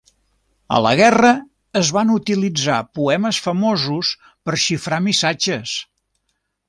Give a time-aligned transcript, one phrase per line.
[0.75, 1.33] A la guerra,
[1.81, 4.15] es van utilitzar poemes famosos
[4.49, 5.77] per xifrar missatges.